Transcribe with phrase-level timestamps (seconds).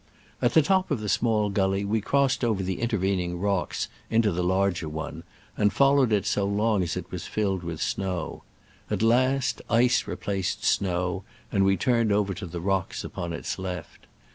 [0.41, 4.31] At the top of the small gully we cross ed oVer the intervening rocks into
[4.31, 5.21] the large one,
[5.55, 8.41] and followed it so long as it was filled with snow.
[8.89, 13.59] At last ice re placed snow, and we turned over to the rocks upon its
[13.59, 14.07] left.